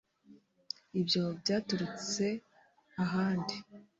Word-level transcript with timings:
ibyo 0.99 1.23
byaturutse 1.39 2.25
ahandi 3.03 3.55